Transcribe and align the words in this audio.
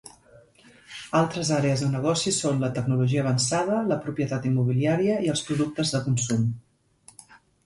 Altres 1.17 1.51
àrees 1.57 1.83
de 1.85 1.89
negoci 1.95 2.33
són 2.37 2.63
la 2.65 2.69
tecnologia 2.77 3.21
avançada, 3.25 3.77
la 3.93 3.99
propietat 4.07 4.49
immobiliària 4.53 5.19
i 5.27 5.31
els 5.37 5.45
productes 5.53 5.95
de 5.99 6.03
consum. 6.09 6.51